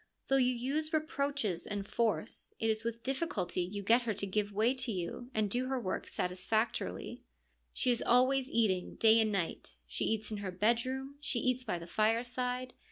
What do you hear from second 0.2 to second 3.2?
Though you use re proaches and force, it is with